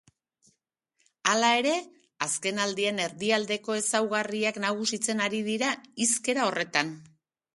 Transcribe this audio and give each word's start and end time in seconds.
Hala 1.33 1.51
ere, 1.57 1.73
azkenaldian 2.27 3.03
erdialdeko 3.03 3.77
ezaugarriak 3.81 4.59
nagusitzen 4.65 5.21
ari 5.29 5.43
dira 5.51 5.75
hizkera 6.07 6.49
horretan. 6.49 6.91